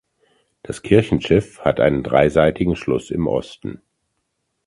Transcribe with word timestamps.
Das 0.63 0.81
Kirchenschiff 0.81 1.59
hat 1.59 1.79
einen 1.79 2.01
dreiseitigen 2.01 2.75
Schluss 2.75 3.11
im 3.11 3.27
Osten. 3.27 3.83